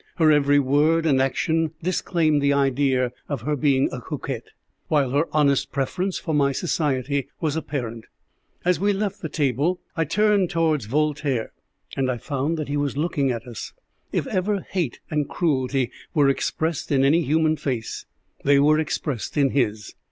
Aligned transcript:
Her 0.15 0.31
every 0.31 0.57
word 0.59 1.05
and 1.05 1.21
action 1.21 1.75
disclaimed 1.83 2.41
the 2.41 2.53
idea 2.53 3.11
of 3.29 3.41
her 3.41 3.55
being 3.55 3.87
a 3.91 4.01
coquette, 4.01 4.47
while 4.87 5.11
her 5.11 5.27
honest 5.31 5.71
preference 5.71 6.17
for 6.17 6.33
my 6.33 6.51
society 6.53 7.27
was 7.39 7.55
apparent. 7.55 8.05
As 8.65 8.79
we 8.79 8.93
left 8.93 9.21
the 9.21 9.29
table 9.29 9.79
I 9.95 10.05
turned 10.05 10.49
towards 10.49 10.85
Voltaire, 10.85 11.51
and 11.95 12.09
I 12.09 12.17
found 12.17 12.57
that 12.57 12.67
he 12.67 12.77
was 12.77 12.97
looking 12.97 13.29
at 13.29 13.45
us. 13.45 13.73
If 14.11 14.25
ever 14.25 14.61
hate 14.61 14.99
and 15.11 15.29
cruelty 15.29 15.91
were 16.15 16.29
expressed 16.29 16.91
in 16.91 17.05
any 17.05 17.21
human 17.21 17.55
face, 17.55 18.07
they 18.43 18.59
were 18.59 18.79
expressed 18.79 19.37
in 19.37 19.51
his. 19.51 19.93